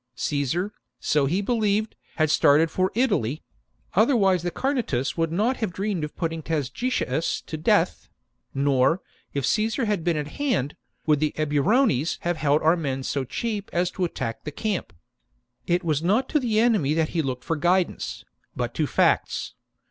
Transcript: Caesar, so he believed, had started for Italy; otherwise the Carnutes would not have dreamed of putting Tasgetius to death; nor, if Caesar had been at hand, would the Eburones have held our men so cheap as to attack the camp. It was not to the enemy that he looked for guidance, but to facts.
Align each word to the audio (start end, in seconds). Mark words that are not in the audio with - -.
Caesar, 0.15 0.73
so 0.99 1.27
he 1.27 1.43
believed, 1.43 1.95
had 2.15 2.31
started 2.31 2.71
for 2.71 2.91
Italy; 2.95 3.43
otherwise 3.93 4.41
the 4.41 4.49
Carnutes 4.49 5.15
would 5.15 5.31
not 5.31 5.57
have 5.57 5.71
dreamed 5.71 6.03
of 6.03 6.15
putting 6.15 6.41
Tasgetius 6.41 7.39
to 7.45 7.55
death; 7.55 8.09
nor, 8.51 9.03
if 9.35 9.45
Caesar 9.45 9.85
had 9.85 10.03
been 10.03 10.17
at 10.17 10.27
hand, 10.39 10.75
would 11.05 11.19
the 11.19 11.35
Eburones 11.37 12.17
have 12.21 12.37
held 12.37 12.63
our 12.63 12.75
men 12.75 13.03
so 13.03 13.23
cheap 13.23 13.69
as 13.71 13.91
to 13.91 14.03
attack 14.03 14.43
the 14.43 14.49
camp. 14.49 14.91
It 15.67 15.83
was 15.83 16.01
not 16.01 16.27
to 16.29 16.39
the 16.39 16.59
enemy 16.59 16.95
that 16.95 17.09
he 17.09 17.21
looked 17.21 17.43
for 17.43 17.55
guidance, 17.55 18.25
but 18.55 18.73
to 18.73 18.87
facts. 18.87 19.53